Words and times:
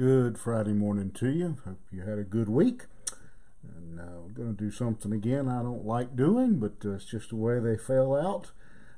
Good 0.00 0.38
Friday 0.38 0.72
morning 0.72 1.10
to 1.16 1.28
you. 1.28 1.58
Hope 1.66 1.82
you 1.92 2.00
had 2.00 2.18
a 2.18 2.24
good 2.24 2.48
week. 2.48 2.86
And 3.62 4.00
uh, 4.00 4.04
we're 4.22 4.32
going 4.32 4.56
to 4.56 4.64
do 4.64 4.70
something 4.70 5.12
again 5.12 5.46
I 5.46 5.62
don't 5.62 5.84
like 5.84 6.16
doing, 6.16 6.58
but 6.58 6.76
uh, 6.86 6.94
it's 6.94 7.04
just 7.04 7.28
the 7.28 7.36
way 7.36 7.60
they 7.60 7.76
fell 7.76 8.16
out. 8.16 8.52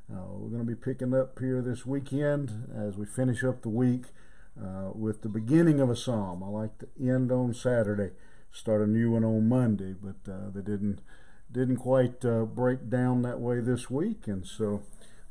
Uh, 0.09 0.23
we're 0.29 0.50
going 0.50 0.64
to 0.64 0.77
be 0.77 0.77
picking 0.77 1.12
up 1.12 1.41
here 1.41 1.61
this 1.61 1.85
weekend 1.85 2.68
as 2.73 2.96
we 2.96 3.04
finish 3.04 3.43
up 3.43 3.62
the 3.62 3.68
week 3.68 4.12
uh, 4.57 4.91
with 4.95 5.23
the 5.23 5.29
beginning 5.29 5.80
of 5.80 5.91
a 5.91 5.96
psalm. 5.96 6.41
I 6.41 6.46
like 6.46 6.79
to 6.79 6.89
end 7.00 7.32
on 7.32 7.53
Saturday, 7.53 8.12
start 8.53 8.80
a 8.80 8.87
new 8.87 9.11
one 9.11 9.25
on 9.25 9.48
Monday, 9.48 9.96
but 10.00 10.32
uh, 10.32 10.50
they 10.55 10.62
didn't 10.62 11.00
didn't 11.50 11.79
quite 11.79 12.25
uh, 12.25 12.45
break 12.45 12.89
down 12.89 13.23
that 13.23 13.41
way 13.41 13.59
this 13.59 13.91
week, 13.91 14.29
and 14.29 14.46
so 14.46 14.82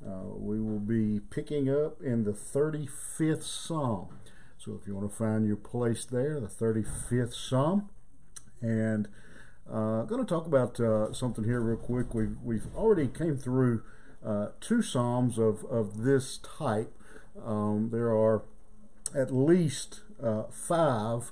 we 0.01 0.59
will 0.59 0.79
be 0.79 1.21
picking 1.21 1.69
up 1.69 2.01
in 2.01 2.25
the 2.25 2.33
35th 2.33 3.43
psalm. 3.43 4.09
So 4.63 4.77
if 4.79 4.87
you 4.87 4.93
want 4.93 5.09
to 5.09 5.17
find 5.17 5.47
your 5.47 5.55
place 5.55 6.05
there, 6.05 6.39
the 6.39 6.45
35th 6.45 7.33
Psalm. 7.33 7.89
And 8.61 9.07
I'm 9.67 9.75
uh, 9.75 10.03
going 10.03 10.23
to 10.23 10.29
talk 10.29 10.45
about 10.45 10.79
uh, 10.79 11.11
something 11.13 11.45
here 11.45 11.59
real 11.59 11.77
quick. 11.77 12.13
We've, 12.13 12.37
we've 12.43 12.67
already 12.75 13.07
came 13.07 13.37
through 13.37 13.81
uh, 14.23 14.49
two 14.59 14.83
Psalms 14.83 15.39
of, 15.39 15.65
of 15.65 16.03
this 16.03 16.37
type. 16.37 16.93
Um, 17.43 17.89
there 17.91 18.09
are 18.09 18.43
at 19.17 19.33
least 19.33 20.01
uh, 20.21 20.43
five 20.51 21.31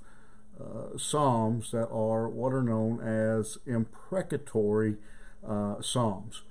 uh, 0.59 0.97
Psalms 0.97 1.69
that 1.69 1.87
are 1.89 2.27
what 2.27 2.51
are 2.51 2.63
known 2.63 2.99
as 2.99 3.59
imprecatory 3.67 4.97
uh, 5.47 5.83
Psalms. 5.83 6.41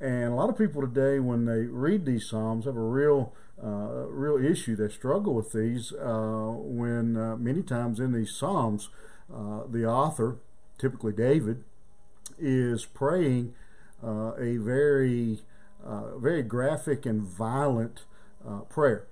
And 0.00 0.32
a 0.32 0.34
lot 0.34 0.50
of 0.50 0.58
people 0.58 0.82
today, 0.82 1.18
when 1.18 1.46
they 1.46 1.62
read 1.62 2.04
these 2.04 2.28
Psalms, 2.28 2.66
have 2.66 2.76
a 2.76 2.80
real 2.80 3.32
uh, 3.62 4.06
real 4.08 4.36
issue. 4.44 4.76
They 4.76 4.88
struggle 4.88 5.34
with 5.34 5.52
these 5.52 5.92
uh, 5.92 6.52
when 6.54 7.16
uh, 7.16 7.36
many 7.36 7.62
times 7.62 8.00
in 8.00 8.12
these 8.12 8.34
Psalms, 8.34 8.90
uh, 9.34 9.60
the 9.68 9.86
author, 9.86 10.36
typically 10.78 11.12
David, 11.12 11.64
is 12.38 12.84
praying 12.84 13.54
uh, 14.04 14.34
a 14.34 14.58
very, 14.58 15.40
uh, 15.82 16.18
very 16.18 16.42
graphic 16.42 17.06
and 17.06 17.22
violent 17.22 18.04
prayer. 18.68 19.06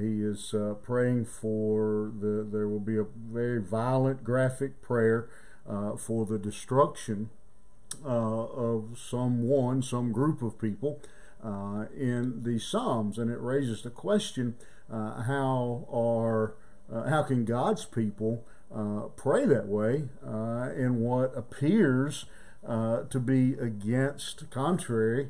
he 0.00 0.22
is 0.22 0.54
praying 0.82 1.26
for 1.26 2.10
the. 2.18 2.48
There 2.50 2.66
will 2.66 2.80
be 2.80 2.96
a 2.96 3.04
very 3.04 3.60
violent, 3.60 4.24
graphic 4.24 4.80
prayer 4.80 5.28
for 5.98 6.24
the 6.24 6.38
destruction 6.38 7.30
of 8.04 8.98
someone, 8.98 9.82
some 9.82 10.12
group 10.12 10.42
of 10.42 10.58
people 10.58 11.00
uh, 11.42 11.86
in 11.96 12.42
the 12.42 12.58
Psalms, 12.58 13.18
and 13.18 13.30
it 13.30 13.40
raises 13.40 13.82
the 13.82 13.90
question: 13.90 14.56
uh, 14.90 15.22
How 15.22 15.86
are 15.90 16.54
uh, 16.92 17.08
how 17.08 17.22
can 17.22 17.44
God's 17.44 17.84
people 17.84 18.44
uh, 18.74 19.08
pray 19.16 19.46
that 19.46 19.66
way 19.66 20.04
uh, 20.26 20.70
in 20.76 21.00
what 21.00 21.36
appears 21.36 22.26
uh, 22.66 23.02
to 23.04 23.20
be 23.20 23.54
against, 23.54 24.48
contrary 24.50 25.28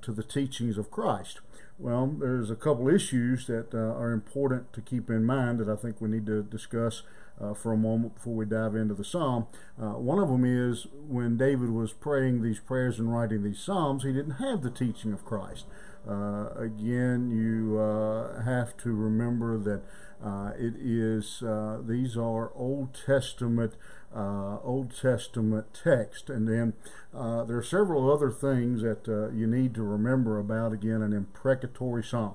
to 0.00 0.12
the 0.12 0.22
teachings 0.22 0.78
of 0.78 0.90
Christ? 0.90 1.40
Well, 1.78 2.06
there's 2.06 2.50
a 2.50 2.56
couple 2.56 2.88
issues 2.88 3.46
that 3.46 3.74
are 3.74 4.12
important 4.12 4.72
to 4.72 4.80
keep 4.80 5.10
in 5.10 5.24
mind 5.24 5.58
that 5.60 5.68
I 5.68 5.76
think 5.76 6.00
we 6.00 6.08
need 6.08 6.26
to 6.26 6.42
discuss 6.42 7.02
uh, 7.40 7.54
for 7.54 7.72
a 7.72 7.76
moment 7.76 8.14
before 8.14 8.34
we 8.34 8.44
dive 8.44 8.74
into 8.74 8.94
the 8.94 9.04
psalm. 9.04 9.46
Uh, 9.80 9.92
one 9.92 10.18
of 10.18 10.28
them 10.28 10.44
is 10.44 10.86
when 10.92 11.36
David 11.36 11.70
was 11.70 11.92
praying 11.92 12.42
these 12.42 12.58
prayers 12.58 12.98
and 12.98 13.12
writing 13.12 13.42
these 13.42 13.60
psalms, 13.60 14.02
he 14.02 14.12
didn't 14.12 14.32
have 14.32 14.62
the 14.62 14.70
teaching 14.70 15.12
of 15.12 15.24
Christ. 15.24 15.66
Uh, 16.08 16.48
again, 16.56 17.30
you 17.30 17.78
uh, 17.78 18.42
have 18.42 18.76
to 18.78 18.92
remember 18.92 19.58
that 19.58 19.82
uh, 20.24 20.52
it 20.58 20.74
is 20.78 21.42
uh, 21.42 21.80
these 21.84 22.16
are 22.16 22.52
Old 22.54 22.98
Testament. 23.06 23.74
Old 24.10 24.96
Testament 24.98 25.66
text, 25.84 26.30
and 26.30 26.48
then 26.48 26.72
there 27.12 27.58
are 27.58 27.62
several 27.62 28.10
other 28.10 28.30
things 28.30 28.80
that 28.80 29.06
you 29.34 29.46
need 29.46 29.74
to 29.74 29.82
remember 29.82 30.38
about 30.38 30.72
again 30.72 31.02
an 31.02 31.12
imprecatory 31.12 32.02
psalm. 32.02 32.34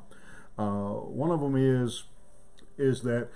one 0.56 1.32
of 1.32 1.42
them 1.42 1.56
is 1.58 2.04
is 2.78 3.02
that 3.02 3.28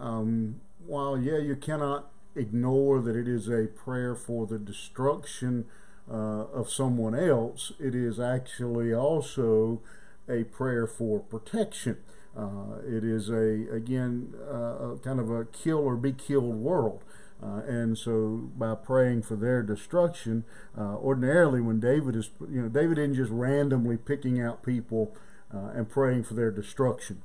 um, 0.00 0.60
while, 0.86 1.18
yeah, 1.18 1.38
you 1.38 1.56
cannot 1.56 2.10
ignore 2.36 3.00
that 3.00 3.16
it 3.16 3.28
is 3.28 3.48
a 3.48 3.66
prayer 3.66 4.14
for 4.14 4.46
the 4.46 4.58
destruction 4.58 5.66
uh, 6.10 6.46
of 6.52 6.70
someone 6.70 7.14
else, 7.14 7.72
it 7.78 7.94
is 7.94 8.20
actually 8.20 8.92
also 8.92 9.80
a 10.28 10.44
prayer 10.44 10.86
for 10.86 11.20
protection. 11.20 11.98
Uh, 12.36 12.78
it 12.86 13.04
is 13.04 13.28
a 13.28 13.72
again 13.72 14.34
uh, 14.50 14.96
kind 15.02 15.20
of 15.20 15.30
a 15.30 15.44
kill 15.46 15.78
or 15.78 15.96
be 15.96 16.12
killed 16.12 16.56
world. 16.56 17.02
Uh, 17.42 17.60
and 17.68 17.98
so 17.98 18.50
by 18.56 18.74
praying 18.74 19.22
for 19.22 19.36
their 19.36 19.62
destruction, 19.62 20.44
uh, 20.78 20.96
ordinarily 20.96 21.60
when 21.60 21.78
David 21.78 22.16
is, 22.16 22.30
you 22.40 22.62
know, 22.62 22.68
David 22.68 22.98
isn't 22.98 23.14
just 23.14 23.30
randomly 23.30 23.96
picking 23.96 24.40
out 24.40 24.62
people 24.62 25.14
uh, 25.54 25.70
and 25.74 25.88
praying 25.88 26.24
for 26.24 26.34
their 26.34 26.50
destruction 26.50 27.22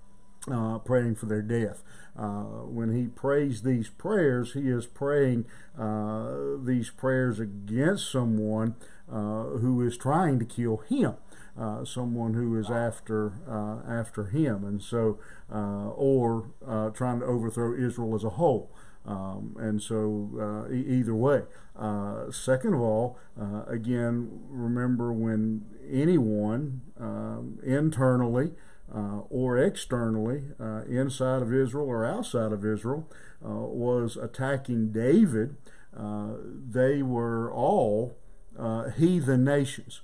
uh, 0.51 0.79
praying 0.79 1.15
for 1.15 1.25
their 1.25 1.41
death. 1.41 1.83
Uh, 2.17 2.65
when 2.65 2.95
he 2.95 3.07
prays 3.07 3.61
these 3.61 3.89
prayers, 3.89 4.53
he 4.53 4.69
is 4.69 4.85
praying 4.85 5.45
uh, 5.77 6.57
these 6.63 6.89
prayers 6.89 7.39
against 7.39 8.11
someone 8.11 8.75
uh, 9.11 9.43
who 9.59 9.81
is 9.85 9.97
trying 9.97 10.39
to 10.39 10.45
kill 10.45 10.77
him. 10.77 11.13
Uh, 11.57 11.83
someone 11.83 12.35
who 12.35 12.57
is 12.57 12.69
after 12.69 13.33
uh, 13.49 13.79
after 13.91 14.25
him, 14.25 14.63
and 14.63 14.81
so 14.81 15.19
or 15.49 16.51
trying 16.95 17.19
to 17.19 17.25
overthrow 17.25 17.75
Israel 17.75 18.15
as 18.15 18.23
a 18.23 18.29
whole. 18.29 18.71
Um, 19.05 19.55
and 19.57 19.81
so, 19.81 20.29
uh, 20.39 20.71
e- 20.73 20.85
either 20.87 21.15
way. 21.15 21.43
Uh, 21.75 22.31
second 22.31 22.73
of 22.73 22.81
all, 22.81 23.17
uh, 23.39 23.63
again, 23.67 24.29
remember 24.49 25.11
when 25.11 25.65
anyone 25.89 26.81
um, 26.99 27.59
internally 27.63 28.51
uh, 28.93 29.21
or 29.29 29.57
externally, 29.57 30.43
uh, 30.59 30.81
inside 30.87 31.41
of 31.41 31.53
Israel 31.53 31.87
or 31.87 32.05
outside 32.05 32.51
of 32.51 32.65
Israel, 32.65 33.07
uh, 33.45 33.49
was 33.49 34.17
attacking 34.17 34.91
David, 34.91 35.55
uh, 35.95 36.33
they 36.43 37.01
were 37.01 37.51
all 37.51 38.15
uh, 38.57 38.89
heathen 38.89 39.43
nations. 39.43 40.01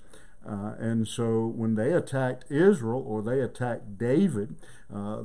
Uh, 0.47 0.74
and 0.78 1.07
so 1.07 1.47
when 1.47 1.74
they 1.75 1.91
attacked 1.91 2.45
Israel 2.51 3.03
or 3.06 3.24
they 3.24 3.40
attacked 3.40 3.97
David, 3.97 4.56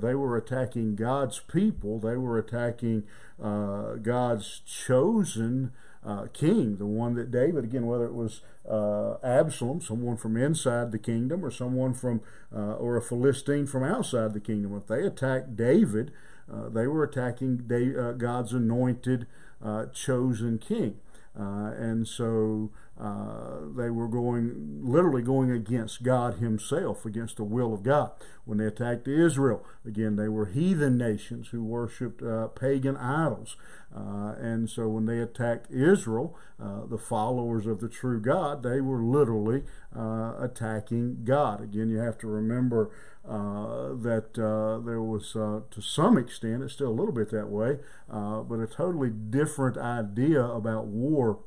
they 0.00 0.15
were 0.15 0.37
attacking 0.37 0.97
God's 0.97 1.41
people, 1.41 2.00
they 2.00 2.16
were 2.16 2.38
attacking 2.38 3.04
God's 3.38 4.60
chosen 4.60 5.72
uh, 6.05 6.27
king, 6.33 6.77
the 6.77 6.87
one 6.87 7.15
that 7.15 7.31
David, 7.31 7.65
again, 7.65 7.87
whether 7.87 8.06
it 8.06 8.15
was 8.15 8.41
uh, 8.69 9.16
Absalom, 9.22 9.81
someone 9.81 10.16
from 10.16 10.37
inside 10.37 10.93
the 10.93 10.99
kingdom, 10.99 11.44
or 11.44 11.50
someone 11.50 11.93
from, 11.93 12.22
uh, 12.55 12.75
or 12.75 12.97
a 12.97 13.03
Philistine 13.03 13.66
from 13.66 13.84
outside 13.84 14.33
the 14.33 14.41
kingdom, 14.41 14.77
if 14.77 14.87
they 14.87 15.03
attacked 15.03 15.56
David, 15.56 16.12
uh, 16.53 16.69
they 16.69 16.87
were 16.87 17.05
attacking 17.05 17.71
uh, 17.71 18.12
God's 18.12 18.53
anointed, 18.53 19.27
uh, 19.62 19.87
chosen 19.87 20.59
king. 20.59 20.97
and 21.34 22.09
so 22.09 22.71
uh, 23.00 23.61
they 23.77 23.88
were 23.88 24.09
going, 24.09 24.81
literally 24.83 25.22
going 25.22 25.50
against 25.50 26.03
God 26.03 26.34
Himself, 26.34 27.06
against 27.06 27.38
the 27.38 27.44
will 27.44 27.72
of 27.72 27.83
God. 27.83 28.11
When 28.44 28.59
they 28.59 28.66
attacked 28.66 29.09
Israel, 29.09 29.65
again, 29.87 30.16
they 30.16 30.28
were 30.28 30.47
heathen 30.47 30.99
nations 30.99 31.49
who 31.49 31.65
worshipped 31.65 32.22
uh, 32.22 32.49
pagan 32.49 32.99
idols. 32.99 33.56
Uh, 33.94 34.34
and 34.38 34.69
so 34.69 34.87
when 34.88 35.06
they 35.06 35.19
attacked 35.19 35.71
Israel, 35.71 36.37
uh, 36.62 36.84
the 36.84 36.99
followers 36.99 37.66
of 37.66 37.81
the 37.81 37.88
true 37.88 38.21
God, 38.21 38.62
they 38.62 38.83
were 38.83 39.03
literally 39.03 39.62
uh, 39.97 40.35
attacking 40.38 41.25
God. 41.25 41.62
Again, 41.62 41.88
you 41.88 41.99
have 41.99 42.19
to 42.19 42.26
remember 42.26 42.91
that 43.25 44.35
there 44.35 45.03
was, 45.03 45.32
to 45.32 45.81
some 45.81 46.19
extent, 46.19 46.62
it's 46.62 46.75
still 46.75 46.88
a 46.88 46.99
little 46.99 47.12
bit 47.12 47.31
that 47.31 47.49
way, 47.49 47.79
but 48.08 48.61
a 48.61 48.67
totally 48.67 49.11
different 49.11 49.79
idea 49.79 50.43
about 50.44 50.87
war 50.87 51.38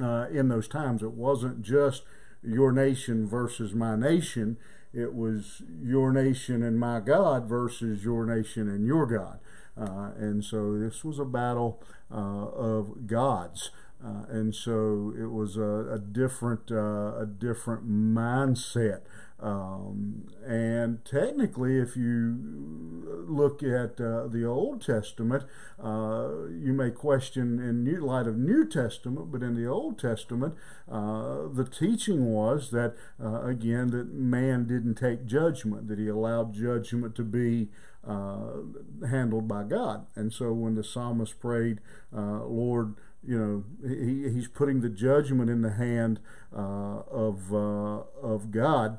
uh, 0.00 0.26
in 0.30 0.48
those 0.48 0.68
times. 0.68 1.02
It 1.02 1.12
wasn't 1.12 1.62
just 1.62 2.02
your 2.42 2.72
nation 2.72 3.26
versus 3.28 3.74
my 3.74 3.96
nation, 3.96 4.56
it 4.92 5.14
was 5.14 5.62
your 5.82 6.12
nation 6.12 6.62
and 6.62 6.78
my 6.78 7.00
God 7.00 7.48
versus 7.48 8.04
your 8.04 8.24
nation 8.24 8.68
and 8.68 8.86
your 8.86 9.06
God. 9.06 9.38
Uh, 9.76 10.12
and 10.18 10.42
so 10.44 10.78
this 10.78 11.04
was 11.04 11.18
a 11.18 11.24
battle 11.24 11.82
uh, 12.10 12.16
of 12.16 13.06
gods. 13.06 13.70
Uh, 14.04 14.24
and 14.30 14.54
so 14.54 15.12
it 15.18 15.30
was 15.30 15.56
a, 15.56 15.94
a 15.94 15.98
different, 15.98 16.70
uh, 16.70 17.16
a 17.18 17.26
different 17.26 17.88
mindset 17.88 19.00
Um, 19.38 20.28
and 20.46 21.04
technically, 21.04 21.78
if 21.78 21.94
you 21.96 23.05
look 23.36 23.62
at 23.62 24.00
uh, 24.00 24.26
the 24.26 24.44
Old 24.44 24.84
Testament, 24.84 25.44
uh, 25.82 26.46
you 26.48 26.72
may 26.72 26.90
question 26.90 27.58
in 27.58 27.84
new, 27.84 28.00
light 28.00 28.26
of 28.26 28.36
New 28.36 28.66
Testament, 28.66 29.30
but 29.30 29.42
in 29.42 29.54
the 29.54 29.66
Old 29.66 29.98
Testament, 29.98 30.54
uh, 30.90 31.48
the 31.52 31.64
teaching 31.64 32.26
was 32.26 32.70
that, 32.70 32.94
uh, 33.22 33.42
again, 33.42 33.90
that 33.90 34.12
man 34.12 34.66
didn't 34.66 34.94
take 34.94 35.26
judgment, 35.26 35.88
that 35.88 35.98
he 35.98 36.08
allowed 36.08 36.54
judgment 36.54 37.14
to 37.16 37.22
be 37.22 37.68
uh, 38.06 39.06
handled 39.08 39.48
by 39.48 39.64
God. 39.64 40.06
And 40.14 40.32
so 40.32 40.52
when 40.52 40.74
the 40.74 40.84
psalmist 40.84 41.38
prayed, 41.40 41.80
uh, 42.16 42.44
Lord, 42.44 42.94
you 43.26 43.38
know, 43.38 43.64
he, 43.88 44.32
he's 44.32 44.48
putting 44.48 44.80
the 44.80 44.88
judgment 44.88 45.50
in 45.50 45.62
the 45.62 45.72
hand 45.72 46.20
of, 46.52 47.52
of 47.52 48.50
God 48.50 48.98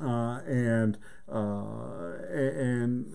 uh, 0.00 0.40
and 0.46 0.98
uh, 1.28 2.14
and 2.32 3.06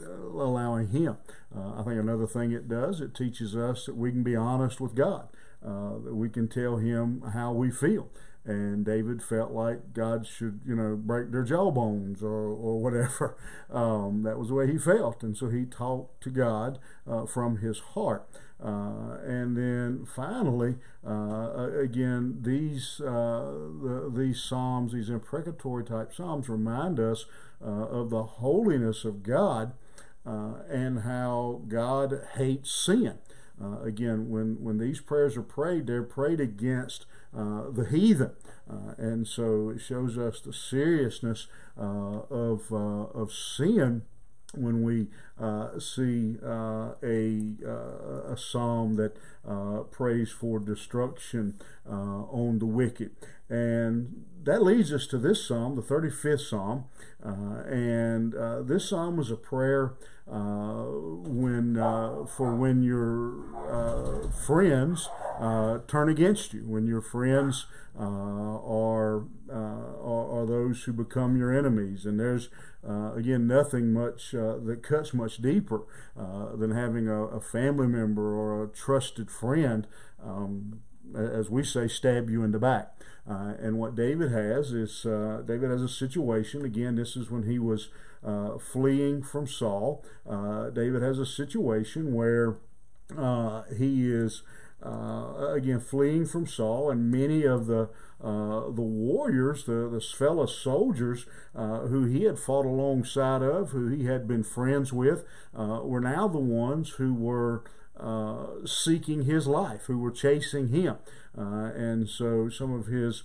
allowing 0.42 0.90
Him. 0.90 1.18
Uh, 1.56 1.80
I 1.80 1.84
think 1.84 2.00
another 2.00 2.28
thing 2.28 2.52
it 2.52 2.68
does 2.68 3.02
it 3.02 3.16
teaches 3.16 3.56
us 3.56 3.86
that 3.86 3.96
we 3.96 4.12
can 4.12 4.24
be 4.24 4.36
honest 4.36 4.80
with 4.82 4.96
God, 4.96 5.28
uh, 5.66 6.00
that 6.04 6.16
we 6.16 6.30
can 6.30 6.48
tell 6.48 6.78
Him 6.78 7.22
how 7.34 7.52
we 7.52 7.72
feel. 7.72 8.10
And 8.46 8.86
David 8.86 9.24
felt 9.24 9.52
like 9.52 9.94
God 9.94 10.28
should, 10.28 10.62
you 10.68 10.76
know, 10.76 10.96
break 10.96 11.32
their 11.32 11.42
jawbones 11.44 12.22
or, 12.22 12.30
or 12.32 12.82
whatever. 12.82 13.36
Um, 13.68 14.22
that 14.24 14.38
was 14.38 14.50
the 14.50 14.54
way 14.54 14.72
he 14.72 14.78
felt. 14.78 15.22
And 15.24 15.36
so 15.36 15.50
he 15.50 15.66
talked 15.66 16.22
to 16.24 16.30
God 16.30 16.78
uh, 17.10 17.26
from 17.26 17.58
his 17.58 17.80
heart. 17.80 18.26
Uh, 18.64 19.18
and 19.26 19.58
then 19.58 20.06
finally, 20.06 20.76
uh, 21.06 21.72
again, 21.78 22.38
these 22.42 23.02
uh, 23.02 23.52
the, 23.82 24.14
these 24.16 24.42
psalms, 24.42 24.94
these 24.94 25.10
imprecatory 25.10 25.84
type 25.84 26.14
psalms, 26.14 26.48
remind 26.48 27.00
us 27.00 27.26
uh, 27.62 27.68
of 27.68 28.12
the 28.12 28.24
holiness 28.24 29.04
of 29.04 29.24
God 29.24 29.74
uh, 30.26 30.56
and 30.70 31.02
how 31.02 31.62
God 31.68 32.22
hates 32.36 32.72
sin. 32.72 33.20
again, 33.84 34.30
when 34.30 34.64
when 34.64 34.78
these 34.78 35.02
prayers 35.02 35.38
are 35.38 35.44
prayed, 35.44 35.88
they're 35.88 36.04
prayed 36.04 36.40
against 36.40 37.06
the 37.34 37.88
heathen, 37.90 38.32
and 38.98 39.28
so 39.28 39.70
it 39.70 39.80
shows 39.80 40.18
us 40.18 40.42
the 40.42 40.54
seriousness 40.54 41.48
of 41.78 42.72
of 42.72 43.34
sin 43.34 44.04
when 44.58 44.84
we 44.84 45.08
uh, 45.40 45.80
see 45.80 46.38
uh, 46.44 46.94
a, 47.04 47.56
uh, 47.66 48.34
a 48.34 48.38
psalm 48.38 48.96
that 48.96 49.18
uh, 49.48 49.80
prays 49.92 50.32
for 50.32 50.60
destruction 50.60 51.56
uh, 51.90 51.92
on 51.92 52.60
the 52.60 52.66
wicked. 52.66 53.12
And 53.50 54.26
that 54.44 54.64
leads 54.64 54.92
us 54.92 55.08
to 55.08 55.18
this 55.18 55.46
psalm, 55.46 55.76
the 55.76 55.82
35th 55.82 56.50
psalm. 56.50 56.86
Uh, 57.24 57.64
and 57.68 57.85
this 58.68 58.90
psalm 58.90 59.18
was 59.18 59.32
a 59.32 59.36
prayer 59.36 59.94
when 60.28 61.76
for 62.28 62.56
when 62.56 62.84
your 62.84 64.32
friends 64.46 65.10
turn 65.88 66.10
against 66.10 66.54
you, 66.54 66.62
when 66.68 66.88
your 66.88 67.02
friends 67.02 67.66
are, 67.98 69.24
are, 69.50 70.42
are 70.42 70.46
those 70.46 70.84
who 70.84 70.94
become 70.94 71.38
your 71.38 71.58
enemies. 71.58 72.06
And 72.06 72.20
there's 72.20 72.50
uh, 72.88 73.14
again, 73.16 73.48
nothing 73.48 73.92
much 73.92 74.36
uh, 74.36 74.58
that 74.64 74.84
cuts 74.84 75.14
much 75.14 75.38
deeper 75.38 75.82
uh, 76.18 76.56
than 76.56 76.72
having 76.72 77.08
a, 77.08 77.24
a, 77.26 77.42
family 77.42 77.88
member 77.88 78.36
or 78.36 78.64
a 78.64 78.68
trusted 78.68 79.32
friend, 79.32 79.88
um, 80.24 80.82
as 81.14 81.50
we 81.50 81.64
say, 81.64 81.88
stab 81.88 82.30
you 82.30 82.44
in 82.44 82.52
the 82.52 82.60
back. 82.60 82.92
Uh, 83.30 83.54
and 83.60 83.80
what 83.80 83.96
David 83.96 84.32
has 84.32 84.72
is 84.72 85.06
uh, 85.06 85.42
David 85.46 85.72
has 85.72 85.82
a 85.82 85.90
situation. 85.90 86.64
Again, 86.64 86.96
this 86.96 87.16
is 87.16 87.32
when 87.32 87.44
he 87.44 87.58
was 87.58 87.90
uh, 88.24 88.58
fleeing 88.58 89.24
from 89.24 89.48
Saul. 89.48 90.06
David 90.26 91.02
has 91.02 91.20
a 91.20 91.26
situation 91.26 92.14
where 92.14 92.58
he 93.76 94.12
is. 94.12 94.44
again, 94.82 95.80
fleeing 95.80 96.26
from 96.26 96.46
Saul, 96.46 96.92
and 96.92 97.12
many 97.12 97.44
of 97.44 97.66
the 97.66 97.90
uh, 98.26 98.72
the 98.72 98.82
warriors, 98.82 99.66
the, 99.66 99.90
the 99.90 100.00
fellow 100.00 100.46
soldiers 100.46 101.26
uh, 101.54 101.82
who 101.82 102.06
he 102.06 102.24
had 102.24 102.40
fought 102.40 102.66
alongside 102.66 103.44
of, 103.44 103.70
who 103.70 103.88
he 103.90 104.06
had 104.06 104.28
been 104.28 104.44
friends 104.44 104.94
with, 104.94 105.26
uh, 105.56 105.82
were 105.84 106.00
now 106.00 106.28
the 106.28 106.40
ones 106.40 106.92
who 106.92 107.14
were 107.14 107.64
uh, 108.00 108.66
seeking 108.66 109.24
his 109.24 109.48
life, 109.48 109.86
who 109.86 109.98
were 109.98 110.12
chasing 110.12 110.70
him. 110.70 110.98
Uh, 111.38 111.72
and 111.76 112.08
so 112.08 112.48
some 112.50 112.74
of 112.74 112.88
his 112.88 113.24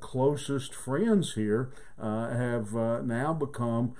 closest 0.00 0.74
friends 0.74 1.34
here 1.34 1.70
have 1.98 2.72
now 2.72 3.32
become 3.32 3.94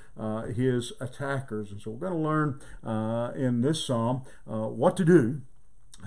his 0.55 0.93
attackers. 1.01 1.73
And 1.73 1.81
so 1.81 1.93
we're 1.93 2.11
going 2.11 2.13
to 2.13 2.89
learn 2.89 3.35
in 3.35 3.63
this 3.63 3.85
psalm 3.85 4.23
what 4.45 4.97
to 4.99 5.05
do 5.05 5.41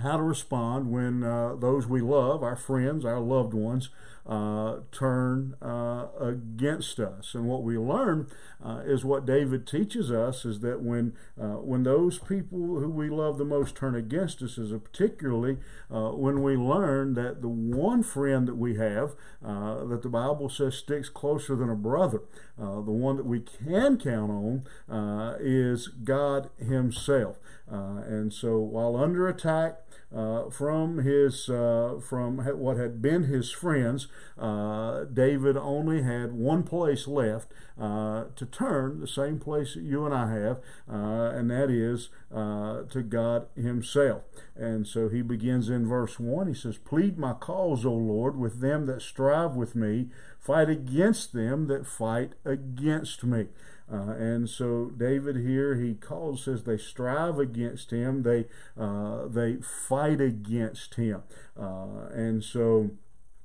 how 0.02 0.16
to 0.16 0.22
respond 0.22 0.90
when 0.90 1.22
uh, 1.22 1.54
those 1.56 1.86
we 1.86 2.00
love, 2.00 2.42
our 2.42 2.56
friends, 2.56 3.04
our 3.04 3.20
loved 3.20 3.54
ones, 3.54 3.90
uh, 4.30 4.76
turn 4.92 5.56
uh, 5.60 6.06
against 6.20 7.00
us. 7.00 7.34
And 7.34 7.46
what 7.46 7.64
we 7.64 7.76
learn 7.76 8.28
uh, 8.64 8.82
is 8.86 9.04
what 9.04 9.26
David 9.26 9.66
teaches 9.66 10.12
us 10.12 10.44
is 10.44 10.60
that 10.60 10.80
when 10.82 11.14
uh, 11.36 11.56
when 11.56 11.82
those 11.82 12.20
people 12.20 12.78
who 12.78 12.88
we 12.88 13.10
love 13.10 13.38
the 13.38 13.44
most 13.44 13.74
turn 13.74 13.96
against 13.96 14.40
us, 14.40 14.56
is 14.56 14.70
particularly 14.70 15.56
uh, 15.92 16.10
when 16.10 16.44
we 16.44 16.54
learn 16.54 17.14
that 17.14 17.42
the 17.42 17.48
one 17.48 18.04
friend 18.04 18.46
that 18.46 18.54
we 18.54 18.76
have, 18.76 19.16
that 19.42 20.00
the 20.02 20.08
Bible 20.08 20.48
says 20.48 20.76
sticks 20.76 21.08
closer 21.08 21.56
than 21.56 21.68
a 21.68 21.74
brother, 21.74 22.22
the 22.56 22.92
one 22.92 23.16
that 23.16 23.26
we 23.26 23.40
can 23.40 23.98
count 23.98 24.30
on, 24.30 25.38
is 25.40 25.88
God 25.88 26.50
Himself. 26.56 27.40
and 27.68 28.32
so 28.32 28.58
while 28.58 28.94
under 28.96 29.26
attack, 29.26 29.80
uh, 30.14 30.50
from 30.50 30.98
his 30.98 31.48
uh, 31.48 32.00
from 32.02 32.38
what 32.38 32.76
had 32.76 33.00
been 33.00 33.24
his 33.24 33.50
friends, 33.50 34.08
uh, 34.38 35.04
David 35.04 35.56
only 35.56 36.02
had 36.02 36.32
one 36.32 36.62
place 36.62 37.06
left 37.06 37.52
uh, 37.80 38.24
to 38.36 38.46
turn, 38.46 39.00
the 39.00 39.06
same 39.06 39.38
place 39.38 39.74
that 39.74 39.82
you 39.82 40.04
and 40.04 40.14
I 40.14 40.32
have, 40.32 40.58
uh, 40.90 41.36
and 41.36 41.50
that 41.50 41.70
is 41.70 42.08
uh, 42.34 42.82
to 42.82 43.02
God 43.02 43.46
Himself. 43.56 44.22
And 44.56 44.86
so 44.86 45.08
he 45.08 45.22
begins 45.22 45.68
in 45.68 45.86
verse 45.86 46.20
one. 46.20 46.46
He 46.46 46.54
says, 46.54 46.78
"Plead 46.78 47.18
my 47.18 47.32
cause, 47.32 47.84
O 47.84 47.92
Lord, 47.92 48.36
with 48.36 48.60
them 48.60 48.86
that 48.86 49.02
strive 49.02 49.56
with 49.56 49.74
me; 49.74 50.10
fight 50.38 50.68
against 50.68 51.32
them 51.32 51.66
that 51.66 51.86
fight 51.86 52.34
against 52.44 53.24
me." 53.24 53.46
Uh, 53.92 54.12
and 54.12 54.48
so 54.48 54.92
David 54.96 55.36
here 55.36 55.74
he 55.74 55.94
calls 55.94 56.44
says 56.44 56.62
they 56.62 56.78
strive 56.78 57.40
against 57.40 57.90
him 57.90 58.22
they 58.22 58.46
uh, 58.78 59.26
they 59.26 59.56
fight 59.56 60.20
against 60.20 60.94
him 60.94 61.24
uh, 61.60 62.06
and 62.12 62.44
so 62.44 62.90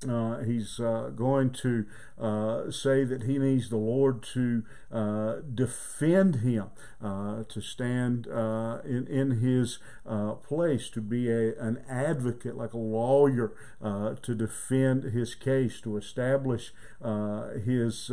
uh, 0.08 0.40
he's 0.40 0.80
uh, 0.80 1.10
going 1.16 1.50
to 1.50 1.86
uh, 2.20 2.72
say 2.72 3.04
that 3.04 3.24
he 3.24 3.38
needs 3.38 3.70
the 3.70 3.78
Lord 3.78 4.24
to 4.34 4.64
uh, 4.92 5.36
defend 5.54 6.38
him, 6.38 6.68
uh, 7.04 7.44
to 7.50 7.62
stand 7.62 8.28
uh, 8.28 8.80
in, 8.86 9.06
in 9.08 9.40
his 9.42 9.80
uh, 10.06 10.34
place, 10.34 10.90
to 10.92 11.02
be 11.02 11.30
a, 11.30 11.54
an 11.60 11.84
advocate, 11.90 12.56
like 12.56 12.74
a 12.74 12.78
lawyer, 12.78 13.54
uh, 13.82 14.16
to 14.22 14.34
defend 14.34 15.04
his 15.04 15.36
case, 15.36 15.82
to 15.82 15.98
establish 15.98 16.72
uh, 17.02 17.50
his, 17.66 18.08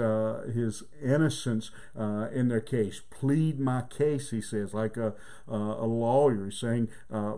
his 0.52 0.82
innocence 1.02 1.70
in 1.96 2.48
their 2.48 2.60
case. 2.60 3.00
Plead 3.10 3.60
my 3.60 3.82
case, 3.82 4.30
he 4.30 4.40
says, 4.40 4.74
like 4.74 4.96
a, 4.96 5.14
a 5.48 5.86
lawyer. 5.86 6.50
Saying, 6.50 6.88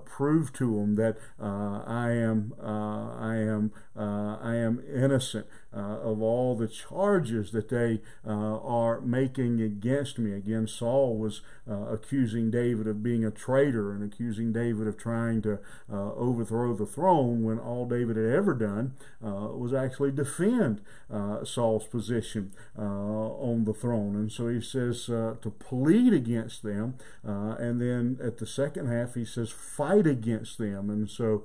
prove 0.05 0.53
to 0.55 0.81
them 0.81 0.95
that 0.97 1.19
I 1.39 2.11
am, 2.13 2.55
I 2.63 3.37
am, 3.37 3.73
I 3.97 4.57
am 4.57 4.83
innocent 4.93 5.47
of 5.73 6.23
all 6.23 6.54
the 6.55 6.69
charges 6.69 7.51
that 7.53 7.69
they 7.69 8.01
uh, 8.27 8.59
are 8.59 9.01
making 9.01 9.61
against 9.61 10.19
me. 10.19 10.33
Again, 10.33 10.67
Saul 10.67 11.17
was 11.17 11.41
uh, 11.71 11.87
accusing 11.91 12.51
David 12.51 12.87
of 12.87 13.03
being 13.03 13.25
a 13.25 13.31
traitor 13.31 13.93
and 13.93 14.03
accusing 14.03 14.53
David 14.53 14.87
of 14.87 14.97
trying 14.97 15.43
to 15.43 15.59
uh, 15.93 16.13
overthrow 16.15 16.75
the 16.75 16.87
throne 16.87 17.43
when 17.43 17.59
all 17.59 17.87
David 17.87 18.17
had 18.17 18.27
ever 18.27 18.55
done 18.55 18.95
uh, 19.25 19.49
was 19.53 19.73
actually 19.73 20.13
defend 20.13 20.81
uh, 21.13 21.45
Saul's 21.45 21.87
position 21.87 22.53
on 22.77 23.65
the 23.65 23.75
throne. 23.75 24.17
And 24.17 24.31
so 24.31 24.49
he 24.49 24.61
says 24.61 25.07
to 25.07 25.53
plead 25.59 26.13
against 26.13 26.63
them, 26.63 26.95
and 27.23 27.81
then 27.81 28.19
at 28.23 28.39
the 28.39 28.47
second 28.47 28.89
half 28.89 29.15
he 29.15 29.25
says 29.25 29.51
fight 29.51 30.07
against 30.07 30.59
them. 30.59 30.91
And 30.91 31.09
so 31.09 31.45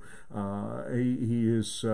he, 0.91 1.17
he 1.25 1.49
is 1.49 1.85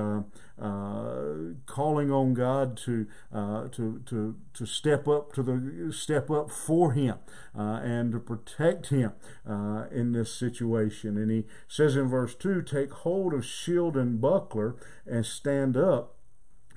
calling 0.58 2.12
on 2.12 2.34
God 2.34 2.78
to 2.78 3.08
uh, 3.34 3.68
to 3.70 4.02
to 4.06 4.36
to 4.54 4.66
step 4.66 5.08
up 5.08 5.34
to 5.34 5.44
the 5.44 5.92
step 5.94 6.32
up 6.32 6.50
for 6.50 6.94
him 6.94 7.18
uh, 7.58 7.82
and 7.84 8.12
to 8.14 8.20
protect 8.20 8.88
him 8.88 9.14
uh, 9.48 9.86
in 9.92 10.14
this 10.14 10.34
situation. 10.34 11.18
And 11.18 11.30
he 11.32 11.46
says 11.68 11.96
in 11.96 12.08
verse 12.08 12.36
two, 12.36 12.62
"Take 12.62 12.92
hold 12.92 13.34
of 13.34 13.46
shield 13.46 13.98
and 13.98 14.22
buckler 14.22 14.76
and 15.06 15.26
stand 15.26 15.76
up 15.76 16.16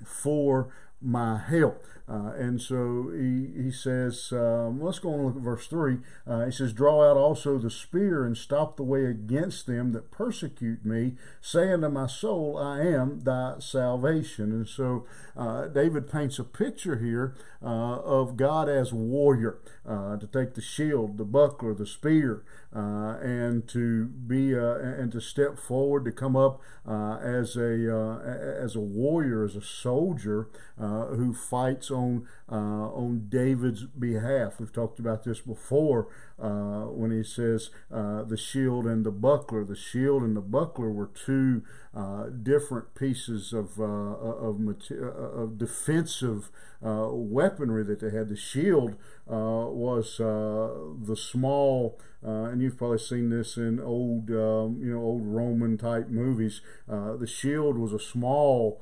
for 0.05 0.69
my 1.01 1.39
help. 1.39 1.85
Uh, 2.09 2.33
and 2.39 2.61
so 2.61 3.11
he, 3.15 3.65
he 3.65 3.71
says, 3.71 4.33
um, 4.33 4.81
let's 4.81 4.99
go 4.99 5.11
on 5.11 5.17
and 5.17 5.27
look 5.27 5.37
at 5.37 5.43
verse 5.43 5.67
3. 5.67 5.99
Uh, 6.27 6.47
he 6.47 6.51
says, 6.51 6.73
Draw 6.73 7.11
out 7.11 7.19
also 7.19 7.59
the 7.59 7.71
spear 7.71 8.25
and 8.25 8.37
stop 8.37 8.77
the 8.77 8.83
way 8.83 9.05
against 9.05 9.67
them 9.67 9.93
that 9.93 10.11
persecute 10.11 10.87
me, 10.87 11.17
saying 11.43 11.83
to 11.83 11.91
my 11.91 12.07
soul, 12.07 12.57
I 12.57 12.81
am 12.81 13.21
thy 13.21 13.57
salvation. 13.59 14.53
And 14.53 14.67
so 14.67 15.05
uh, 15.37 15.67
David 15.67 16.11
paints 16.11 16.39
a 16.39 16.45
picture 16.45 16.97
here 16.97 17.35
uh, 17.63 17.99
of 18.01 18.37
God 18.37 18.69
as 18.69 18.93
warrior, 18.93 19.59
uh, 19.87 20.17
to 20.17 20.27
take 20.27 20.55
the 20.55 20.63
shield, 20.63 21.19
the 21.19 21.25
buckler, 21.25 21.75
the 21.75 21.87
spear, 21.87 22.43
uh, 22.75 23.19
and 23.21 23.69
to 23.69 24.07
be 24.07 24.53
and 24.55 25.11
to 25.13 25.21
step 25.21 25.59
forward, 25.59 26.05
to 26.05 26.13
come 26.13 26.37
up 26.37 26.61
as 26.87 27.57
a 27.57 28.61
as 28.63 28.77
a 28.77 28.81
warrior, 28.81 29.45
as 29.45 29.57
a 29.57 29.63
soldier 29.63 30.49
who 30.89 31.35
fights 31.35 31.91
on 31.91 32.27
uh, 32.51 32.55
on 32.55 33.27
David's 33.29 33.85
behalf. 33.85 34.59
We've 34.59 34.73
talked 34.73 34.99
about 34.99 35.25
this 35.25 35.41
before 35.41 36.09
uh, 36.41 36.85
when 36.85 37.11
he 37.11 37.23
says 37.23 37.71
uh, 37.93 38.23
the 38.23 38.37
shield 38.37 38.87
and 38.87 39.05
the 39.05 39.11
buckler. 39.11 39.65
The 39.65 39.77
shield 39.77 40.23
and 40.23 40.37
the 40.37 40.41
buckler 40.41 40.91
were 40.91 41.11
two 41.13 41.63
uh, 41.95 42.27
different 42.31 42.95
pieces 42.95 43.53
of 43.53 43.79
uh, 43.79 43.83
of, 43.83 44.61
of 44.61 45.59
defensive 45.59 46.51
uh, 46.85 47.09
weaponry 47.11 47.85
that 47.85 48.01
they 48.01 48.11
had. 48.11 48.29
The 48.29 48.37
shield 48.37 48.97
was 49.27 50.17
the 50.19 51.17
small, 51.17 51.99
and 52.23 52.63
you've 52.63 52.79
probably 52.79 52.99
seen 52.99 53.31
this 53.31 53.57
in 53.57 53.81
old 53.81 54.31
um, 54.31 54.81
you 54.81 54.93
know 54.95 55.01
old 55.01 55.27
Roman 55.27 55.77
type 55.77 56.09
movies. 56.09 56.61
the 56.87 57.27
shield 57.27 57.77
was 57.77 57.93
a 57.93 58.01
small 58.01 58.81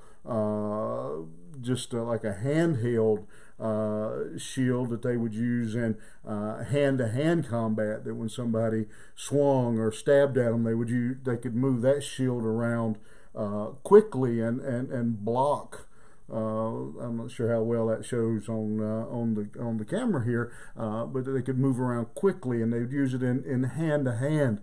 just 1.60 1.94
uh, 1.94 2.02
like 2.02 2.25
a 2.25 2.34
handheld 2.34 3.26
uh, 3.58 4.38
shield 4.38 4.90
that 4.90 5.02
they 5.02 5.16
would 5.16 5.34
use 5.34 5.75
in 5.75 5.96
hand 6.25 6.98
to 6.98 7.08
hand 7.08 7.48
combat. 7.48 8.04
That 8.04 8.14
when 8.14 8.28
somebody 8.28 8.86
swung 9.14 9.78
or 9.78 9.92
stabbed 9.92 10.36
at 10.38 10.50
them, 10.50 10.64
they 10.64 10.75
would 10.75 10.90
use, 10.90 11.16
they 11.25 11.36
could 11.36 11.54
move 11.54 11.82
that 11.82 12.02
shield 12.02 12.44
around 12.44 12.98
uh, 13.34 13.66
quickly 13.82 14.40
and, 14.40 14.60
and, 14.60 14.90
and 14.90 15.25
block. 15.25 15.88
Uh, 16.28 16.98
I'm 17.00 17.18
not 17.18 17.30
sure 17.30 17.52
how 17.52 17.62
well 17.62 17.86
that 17.86 18.04
shows 18.04 18.48
on 18.48 18.80
on 18.82 19.34
the 19.34 19.60
on 19.62 19.76
the 19.78 19.84
camera 19.84 20.25
here, 20.25 20.52
but 20.75 21.25
they 21.25 21.40
could 21.40 21.56
move 21.56 21.78
around 21.78 22.06
quickly, 22.16 22.60
and 22.60 22.72
they'd 22.72 22.90
use 22.90 23.14
it 23.14 23.22
in 23.22 23.44
in 23.44 23.62
hand 23.62 24.06
to 24.06 24.16
hand 24.16 24.60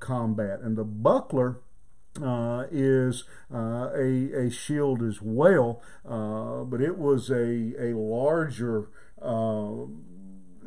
combat. 0.00 0.60
And 0.60 0.76
the 0.76 0.82
buckler 0.82 1.60
uh, 2.22 2.64
is 2.70 3.24
uh, 3.52 3.90
a, 3.94 4.46
a 4.46 4.50
shield 4.50 5.02
as 5.02 5.20
well, 5.20 5.82
uh, 6.08 6.64
but 6.64 6.80
it 6.80 6.98
was 6.98 7.30
a, 7.30 7.74
a 7.78 7.96
larger 7.96 8.88
uh, 9.20 9.86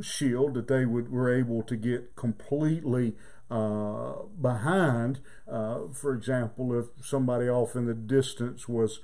shield 0.01 0.53
that 0.55 0.67
they 0.67 0.85
would, 0.85 1.11
were 1.11 1.33
able 1.33 1.63
to 1.63 1.75
get 1.75 2.15
completely 2.15 3.15
uh, 3.49 4.13
behind. 4.41 5.19
Uh, 5.49 5.87
for 5.93 6.13
example, 6.13 6.77
if 6.77 6.87
somebody 7.05 7.49
off 7.49 7.75
in 7.75 7.85
the 7.85 7.93
distance 7.93 8.67
was 8.67 8.99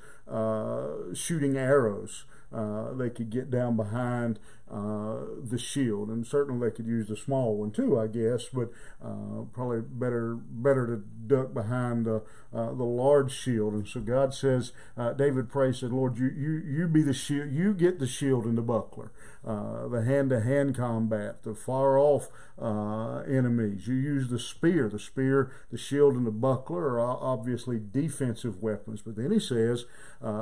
shooting 1.13 1.57
arrows, 1.57 2.25
they 2.53 3.09
could 3.09 3.29
get 3.29 3.49
down 3.49 3.75
behind 3.75 4.39
uh, 4.73 5.25
the 5.43 5.59
shield, 5.59 6.09
and 6.09 6.25
certainly 6.25 6.67
they 6.67 6.75
could 6.75 6.87
use 6.87 7.07
the 7.07 7.15
small 7.15 7.57
one 7.57 7.69
too, 7.69 7.99
I 7.99 8.07
guess. 8.07 8.45
But 8.45 8.71
uh, 9.03 9.43
probably 9.51 9.81
better 9.81 10.35
better 10.35 10.87
to 10.87 10.95
duck 11.27 11.53
behind 11.53 12.07
the 12.07 12.23
uh, 12.51 12.73
the 12.73 12.83
large 12.83 13.31
shield. 13.31 13.73
And 13.73 13.87
so 13.87 13.99
God 13.99 14.33
says, 14.33 14.71
uh, 14.97 15.13
David 15.13 15.49
prays, 15.49 15.79
said, 15.79 15.91
Lord, 15.91 16.17
you 16.17 16.27
you 16.27 16.63
you 16.65 16.87
be 16.87 17.03
the 17.03 17.13
shield, 17.13 17.51
you 17.51 17.73
get 17.75 17.99
the 17.99 18.07
shield 18.07 18.45
and 18.45 18.57
the 18.57 18.63
buckler, 18.63 19.11
uh, 19.45 19.87
the 19.89 20.03
hand 20.03 20.31
to 20.31 20.41
hand 20.41 20.75
combat, 20.75 21.43
the 21.43 21.53
far 21.53 21.99
off 21.99 22.29
enemies. 22.57 23.87
You 23.87 23.95
use 23.95 24.29
the 24.29 24.39
spear, 24.39 24.89
the 24.89 24.97
spear, 24.97 25.51
the 25.71 25.77
shield, 25.77 26.15
and 26.15 26.25
the 26.25 26.31
buckler 26.31 26.99
are 26.99 27.17
obviously 27.21 27.79
defensive 27.79 28.63
weapons. 28.63 29.01
But 29.01 29.17
then 29.17 29.31
he 29.31 29.39
says, 29.39 29.85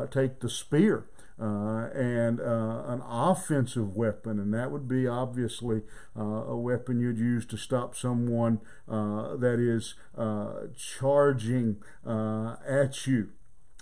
take 0.09 0.39
the 0.39 0.49
spear 0.49 1.07
uh, 1.39 1.89
and 1.95 2.39
uh, 2.39 2.83
an 2.87 3.01
offensive 3.07 3.95
weapon, 3.95 4.39
and 4.39 4.53
that 4.53 4.71
would 4.71 4.87
be 4.87 5.07
obviously 5.07 5.81
uh, 6.17 6.21
a 6.21 6.57
weapon 6.57 6.99
you'd 6.99 7.17
use 7.17 7.45
to 7.47 7.57
stop 7.57 7.95
someone 7.95 8.59
uh, 8.87 9.35
that 9.37 9.59
is 9.59 9.95
uh, 10.17 10.67
charging 10.77 11.77
at 12.05 13.07
you. 13.07 13.29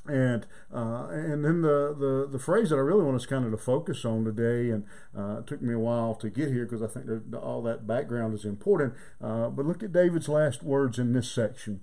And 0.05 0.47
and 0.71 1.45
then 1.45 1.61
the, 1.61 1.93
the, 1.97 2.29
the 2.31 2.39
phrase 2.39 2.69
that 2.69 2.77
I 2.77 2.79
really 2.79 3.03
want 3.03 3.17
us 3.17 3.25
kind 3.25 3.45
of 3.45 3.51
to 3.51 3.57
focus 3.57 4.05
on 4.05 4.23
today, 4.23 4.71
and 4.71 4.85
it 5.13 5.45
took 5.45 5.61
me 5.61 5.73
a 5.73 5.79
while 5.79 6.15
to 6.15 6.29
get 6.29 6.49
here 6.49 6.65
because 6.65 6.81
I 6.81 6.87
think 6.87 7.05
that 7.07 7.37
all 7.37 7.61
that 7.63 7.85
background 7.85 8.33
is 8.33 8.45
important. 8.45 8.93
but 9.19 9.65
look 9.65 9.83
at 9.83 9.91
David's 9.91 10.29
last 10.29 10.63
words 10.63 10.97
in 10.97 11.13
this 11.13 11.29
section: 11.29 11.81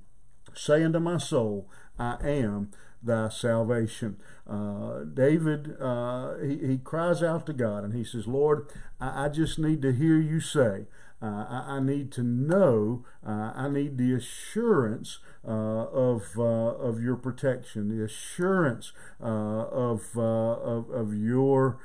"Say 0.55 0.83
unto 0.83 0.99
my 0.99 1.19
soul, 1.19 1.69
I 1.99 2.17
am 2.23 2.71
thy 3.03 3.29
salvation." 3.29 4.17
Uh, 4.49 5.01
David, 5.13 5.77
uh, 5.81 6.37
he, 6.39 6.59
he 6.59 6.79
cries 6.79 7.23
out 7.23 7.47
to 7.47 7.53
God 7.53 7.83
and 7.83 7.95
he 7.95 8.05
says, 8.05 8.29
Lord, 8.29 8.69
I, 9.01 9.25
I 9.25 9.29
just 9.29 9.59
need 9.59 9.83
to 9.83 9.93
hear 9.93 10.19
you 10.19 10.41
say, 10.41 10.87
uh, 11.21 11.47
I, 11.49 11.65
I, 11.77 11.81
need 11.81 12.13
to 12.13 12.23
know, 12.23 13.05
uh, 13.27 13.51
I 13.57 13.69
need 13.69 13.97
the 13.97 14.13
assurance 14.13 15.19
uh, 15.47 15.51
of, 15.51 16.39
uh, 16.39 16.43
of 16.43 17.03
your 17.03 17.17
protection, 17.17 17.89
the 17.89 18.05
assurance 18.05 18.93
of, 19.19 20.17
of, 20.17 20.91
of 20.91 21.15
your 21.15 21.79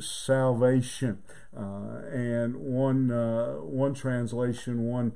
salvation. 0.00 1.22
and 1.56 2.56
one, 2.56 3.08
one 3.62 3.94
translation, 3.94 4.82
one 4.84 5.12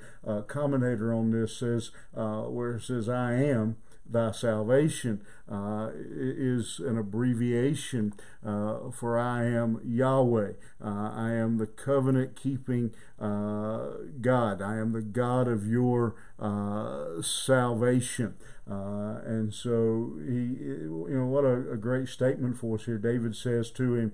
commentator 0.48 1.12
on 1.12 1.30
this 1.30 1.58
says, 1.58 1.90
where 2.14 2.76
it 2.76 2.82
says, 2.82 3.08
I 3.08 3.34
am 3.34 3.76
thy 4.08 4.30
salvation 4.32 5.22
uh, 5.50 5.90
is 5.94 6.78
an 6.78 6.98
abbreviation 6.98 8.14
uh, 8.44 8.90
for 8.90 9.18
I 9.18 9.44
am 9.44 9.80
Yahweh. 9.84 10.52
Uh, 10.82 11.10
I 11.14 11.32
am 11.32 11.58
the 11.58 11.66
covenant 11.66 12.36
keeping 12.36 12.94
uh, 13.18 13.88
God. 14.20 14.62
I 14.62 14.76
am 14.76 14.92
the 14.92 15.02
God 15.02 15.48
of 15.48 15.66
your 15.66 16.14
uh, 16.38 17.22
salvation. 17.22 18.34
Uh, 18.70 19.20
and 19.26 19.52
so 19.52 20.14
he, 20.24 20.32
you 20.32 21.06
know, 21.10 21.26
what 21.26 21.44
a, 21.44 21.72
a, 21.72 21.76
great 21.76 22.08
statement 22.08 22.56
for 22.56 22.76
us 22.76 22.86
here. 22.86 22.96
David 22.96 23.36
says 23.36 23.70
to 23.72 23.94
him, 23.94 24.12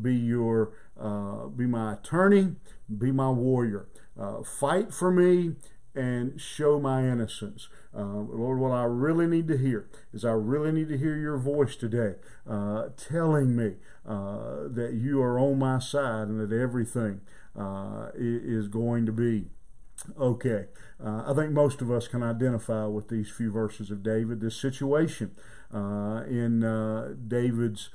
"Be 0.00 0.14
your, 0.14 0.70
be 1.56 1.66
my 1.66 1.94
attorney, 1.94 2.54
be 2.96 3.10
my 3.10 3.30
warrior, 3.30 3.88
fight 4.44 4.94
for 4.94 5.10
me, 5.10 5.56
and 5.94 6.40
show 6.40 6.80
my 6.80 7.06
innocence." 7.06 7.68
Uh, 7.94 8.20
Lord, 8.20 8.58
what 8.58 8.72
I 8.72 8.84
really 8.84 9.26
need 9.26 9.48
to 9.48 9.56
hear 9.56 9.88
is 10.12 10.24
I 10.24 10.32
really 10.32 10.72
need 10.72 10.88
to 10.88 10.98
hear 10.98 11.16
your 11.16 11.36
voice 11.36 11.76
today 11.76 12.14
uh, 12.48 12.88
telling 12.96 13.54
me 13.54 13.74
uh, 14.06 14.68
that 14.68 14.94
you 14.94 15.20
are 15.22 15.38
on 15.38 15.58
my 15.58 15.78
side 15.78 16.28
and 16.28 16.40
that 16.40 16.54
everything 16.54 17.20
uh, 17.56 18.08
is 18.14 18.68
going 18.68 19.06
to 19.06 19.12
be 19.12 19.50
okay. 20.18 20.66
Uh, 21.04 21.24
I 21.26 21.34
think 21.34 21.52
most 21.52 21.80
of 21.80 21.90
us 21.90 22.08
can 22.08 22.22
identify 22.22 22.86
with 22.86 23.08
these 23.08 23.30
few 23.30 23.50
verses 23.50 23.90
of 23.90 24.02
David, 24.02 24.40
this 24.40 24.56
situation 24.56 25.32
uh, 25.72 26.22
in 26.28 26.60
David's 27.28 27.90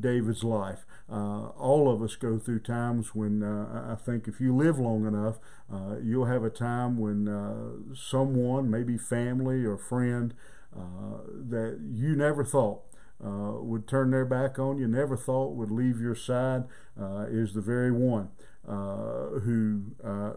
David's 0.00 0.44
life. 0.44 0.84
Uh, 1.10 1.48
all 1.56 1.90
of 1.90 2.02
us 2.02 2.16
go 2.16 2.38
through 2.38 2.60
times 2.60 3.14
when 3.14 3.42
uh, 3.42 3.92
I 3.92 3.94
think 3.94 4.28
if 4.28 4.40
you 4.40 4.54
live 4.54 4.78
long 4.78 5.06
enough, 5.06 5.38
uh, 5.72 5.96
you'll 6.02 6.26
have 6.26 6.44
a 6.44 6.50
time 6.50 6.98
when 6.98 7.28
uh, 7.28 7.94
someone, 7.94 8.70
maybe 8.70 8.98
family 8.98 9.64
or 9.64 9.78
friend, 9.78 10.34
uh, 10.76 11.22
that 11.48 11.78
you 11.90 12.14
never 12.14 12.44
thought 12.44 12.82
uh, 13.24 13.60
would 13.60 13.88
turn 13.88 14.10
their 14.10 14.24
back 14.24 14.58
on 14.58 14.78
you, 14.78 14.86
never 14.86 15.16
thought 15.16 15.54
would 15.54 15.70
leave 15.70 16.00
your 16.00 16.14
side, 16.14 16.64
is 17.30 17.54
the 17.54 17.60
very 17.60 17.92
one 17.92 18.28
who 18.64 19.94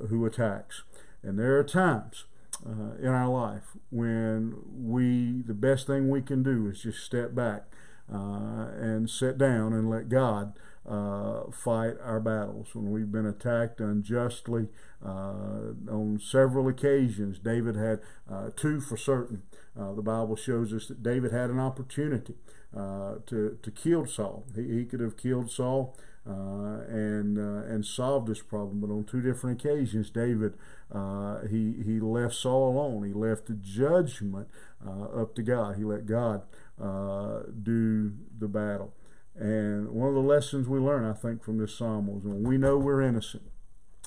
who 0.10 0.26
attacks. 0.26 0.84
And 1.24 1.38
there 1.38 1.58
are 1.58 1.64
times 1.64 2.26
in 2.66 3.08
our 3.08 3.30
life 3.30 3.78
when 3.90 4.56
we 4.72 5.42
the 5.46 5.54
best 5.54 5.88
thing 5.88 6.10
we 6.10 6.22
can 6.22 6.44
do 6.44 6.68
is 6.68 6.82
just 6.84 7.04
step 7.04 7.34
back 7.34 7.66
uh, 8.12 8.68
and 8.78 9.10
sit 9.10 9.38
down 9.38 9.74
and 9.74 9.90
let 9.90 10.10
God 10.10 10.54
uh, 10.88 11.44
fight 11.52 11.94
our 12.04 12.20
battles. 12.20 12.74
When 12.74 12.92
we've 12.92 13.12
been 13.12 13.26
attacked 13.26 13.80
unjustly 13.80 14.68
uh, 15.06 15.74
on 15.90 16.20
several 16.22 16.68
occasions, 16.68 17.40
David 17.40 17.76
had 17.76 18.00
uh, 18.30 18.50
two 18.56 18.82
for 18.82 18.98
certain. 18.98 19.44
Uh, 19.80 19.94
the 19.94 20.02
Bible 20.02 20.36
shows 20.36 20.74
us 20.74 20.88
that 20.88 21.02
David 21.02 21.32
had 21.32 21.50
an 21.50 21.60
opportunity 21.60 22.36
uh, 22.76 23.16
to, 23.26 23.58
to 23.62 23.72
kill 23.72 24.06
Saul. 24.06 24.46
He, 24.56 24.80
he 24.80 24.86
could 24.86 25.00
have 25.00 25.18
killed 25.18 25.52
Saul. 25.52 25.98
Uh, 26.24 26.86
and 26.88 27.40
uh, 27.40 27.66
and 27.68 27.84
solved 27.84 28.28
this 28.28 28.44
problem. 28.44 28.80
But 28.80 28.92
on 28.92 29.06
two 29.06 29.22
different 29.22 29.60
occasions, 29.60 30.12
David 30.12 30.54
uh, 30.92 31.48
he 31.48 31.74
he 31.84 32.00
left 32.00 32.36
Saul 32.36 32.70
alone. 32.70 33.08
He 33.08 33.12
left 33.12 33.48
the 33.48 33.56
judgment 33.56 34.48
up 34.88 35.34
to 35.34 35.42
God. 35.42 35.78
He 35.78 35.84
let 35.84 36.06
God 36.06 36.44
uh, 36.80 37.42
do 37.64 38.14
the 38.38 38.48
battle. 38.48 38.94
And 39.36 39.90
one 39.90 40.10
of 40.10 40.16
the 40.16 40.22
lessons 40.22 40.68
we 40.68 40.80
learn, 40.80 41.06
I 41.06 41.14
think, 41.14 41.44
from 41.44 41.58
this 41.58 41.76
psalm 41.76 42.08
was 42.08 42.24
when 42.24 42.44
we 42.44 42.58
know 42.58 42.78
we're 42.78 43.02
innocent 43.02 43.44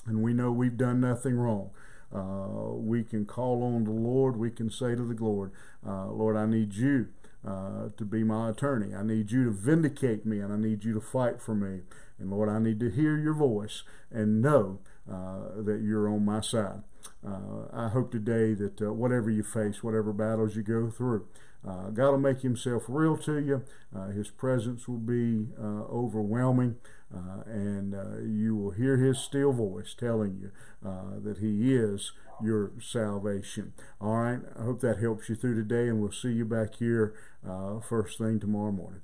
and 0.05 0.21
we 0.21 0.33
know 0.33 0.51
we've 0.51 0.77
done 0.77 1.01
nothing 1.01 1.35
wrong, 1.35 1.71
uh, 2.13 2.73
we 2.73 3.03
can 3.03 3.25
call 3.25 3.63
on 3.63 3.83
the 3.83 3.91
Lord. 3.91 4.37
We 4.37 4.51
can 4.51 4.69
say 4.69 4.95
to 4.95 5.03
the 5.03 5.23
Lord, 5.23 5.51
uh, 5.85 6.07
Lord, 6.07 6.37
I 6.37 6.45
need 6.45 6.73
you 6.73 7.07
uh, 7.45 7.89
to 7.97 8.05
be 8.05 8.23
my 8.23 8.49
attorney. 8.49 8.95
I 8.95 9.03
need 9.03 9.31
you 9.31 9.45
to 9.45 9.51
vindicate 9.51 10.25
me 10.25 10.39
and 10.39 10.51
I 10.51 10.57
need 10.57 10.83
you 10.83 10.93
to 10.93 11.01
fight 11.01 11.41
for 11.41 11.53
me. 11.53 11.81
And 12.17 12.31
Lord, 12.31 12.49
I 12.49 12.59
need 12.59 12.79
to 12.79 12.89
hear 12.89 13.17
your 13.17 13.33
voice 13.33 13.83
and 14.11 14.41
know 14.41 14.79
uh, 15.09 15.61
that 15.63 15.81
you're 15.83 16.09
on 16.09 16.25
my 16.25 16.41
side. 16.41 16.81
Uh, 17.25 17.67
I 17.71 17.89
hope 17.89 18.11
today 18.11 18.53
that 18.55 18.81
uh, 18.81 18.93
whatever 18.93 19.29
you 19.29 19.43
face, 19.43 19.83
whatever 19.83 20.11
battles 20.13 20.55
you 20.55 20.63
go 20.63 20.89
through, 20.89 21.27
God 21.63 22.11
will 22.11 22.17
make 22.19 22.41
himself 22.41 22.83
real 22.87 23.17
to 23.17 23.39
you. 23.39 23.63
His 24.13 24.29
presence 24.29 24.87
will 24.87 24.97
be 24.97 25.47
overwhelming, 25.59 26.75
uh, 27.13 27.43
and 27.45 27.93
uh, 27.93 28.19
you 28.21 28.55
will 28.55 28.71
hear 28.71 28.97
his 28.97 29.19
still 29.19 29.51
voice 29.51 29.93
telling 29.93 30.37
you 30.41 30.51
uh, 30.87 31.19
that 31.23 31.37
he 31.37 31.73
is 31.73 32.11
your 32.43 32.71
salvation. 32.81 33.73
All 34.01 34.17
right, 34.17 34.39
I 34.59 34.63
hope 34.63 34.81
that 34.81 34.99
helps 34.99 35.29
you 35.29 35.35
through 35.35 35.55
today, 35.55 35.87
and 35.87 36.01
we'll 36.01 36.11
see 36.11 36.33
you 36.33 36.45
back 36.45 36.75
here 36.75 37.13
first 37.87 38.17
thing 38.17 38.39
tomorrow 38.39 38.71
morning. 38.71 39.01